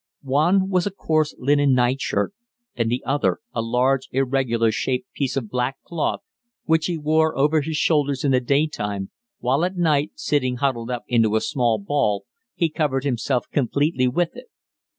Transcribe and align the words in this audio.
One 0.23 0.67
was 0.67 0.87
a 0.87 0.89
coarse 0.91 1.35
linen 1.37 1.75
nightshirt, 1.75 2.33
and 2.75 2.89
the 2.89 3.03
other 3.05 3.37
a 3.53 3.61
large 3.61 4.07
irregular 4.11 4.71
shaped 4.71 5.13
piece 5.13 5.37
of 5.37 5.47
black 5.51 5.79
cloth, 5.83 6.21
which 6.65 6.87
he 6.87 6.97
wore 6.97 7.37
over 7.37 7.61
his 7.61 7.77
shoulders 7.77 8.23
in 8.23 8.31
the 8.31 8.41
day 8.41 8.65
time, 8.65 9.11
while 9.41 9.63
at 9.63 9.77
night, 9.77 10.13
sitting 10.15 10.55
huddled 10.55 10.89
up 10.89 11.03
into 11.07 11.35
a 11.35 11.39
small 11.41 11.77
ball, 11.77 12.25
he 12.55 12.67
covered 12.67 13.03
himself 13.03 13.45
completely 13.51 14.07
with 14.07 14.35
it. 14.35 14.47